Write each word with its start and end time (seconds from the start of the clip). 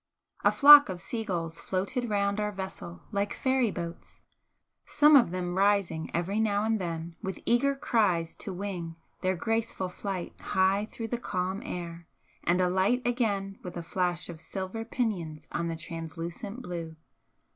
A 0.43 0.51
flock 0.51 0.89
of 0.89 0.99
sea 0.99 1.23
gulls 1.23 1.59
floated 1.59 2.09
round 2.09 2.39
our 2.39 2.51
vessel, 2.51 3.03
like 3.11 3.35
fairy 3.35 3.69
boats 3.69 4.21
some 4.83 5.15
of 5.15 5.29
them 5.29 5.55
rising 5.59 6.09
every 6.11 6.39
now 6.39 6.63
and 6.63 6.81
then 6.81 7.15
with 7.21 7.37
eager 7.45 7.75
cries 7.75 8.33
to 8.37 8.51
wing 8.51 8.95
their 9.21 9.35
graceful 9.35 9.89
flight 9.89 10.33
high 10.41 10.87
through 10.91 11.09
the 11.09 11.19
calm 11.19 11.61
air, 11.63 12.07
and 12.43 12.59
alight 12.59 13.03
again 13.05 13.59
with 13.61 13.77
a 13.77 13.83
flash 13.83 14.27
of 14.27 14.41
silver 14.41 14.83
pinions 14.83 15.47
on 15.51 15.67
the 15.67 15.75
translucent 15.75 16.63
blue. 16.63 16.95